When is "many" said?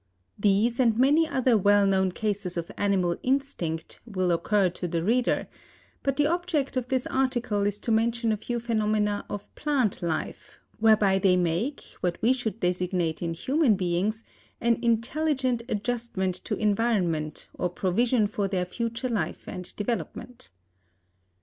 0.97-1.29